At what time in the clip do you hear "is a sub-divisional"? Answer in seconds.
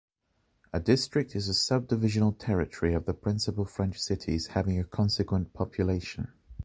1.35-2.31